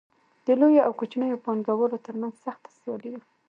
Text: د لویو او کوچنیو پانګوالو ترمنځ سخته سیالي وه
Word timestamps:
د 0.45 0.47
لویو 0.59 0.85
او 0.87 0.91
کوچنیو 0.99 1.43
پانګوالو 1.45 2.03
ترمنځ 2.05 2.35
سخته 2.45 2.69
سیالي 2.77 3.09
وه 3.11 3.21